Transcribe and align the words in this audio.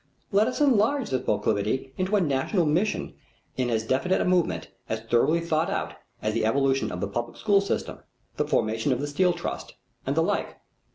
Let 0.31 0.47
us 0.47 0.59
enlarge 0.59 1.11
this 1.11 1.21
proclivity 1.21 1.93
into 1.95 2.15
a 2.15 2.21
national 2.21 2.65
mission 2.65 3.13
in 3.55 3.69
as 3.69 3.83
definite 3.85 4.19
a 4.19 4.25
movement, 4.25 4.69
as 4.89 5.01
thoroughly 5.01 5.41
thought 5.41 5.69
out 5.69 5.93
as 6.23 6.33
the 6.33 6.43
evolution 6.43 6.91
of 6.91 7.01
the 7.01 7.07
public 7.07 7.37
school 7.37 7.61
system, 7.61 7.99
the 8.35 8.47
formation 8.47 8.91
of 8.91 8.99
the 8.99 9.05
Steel 9.05 9.31
Trust, 9.33 9.75
and 10.07 10.15
the 10.15 10.23
like. 10.23 10.59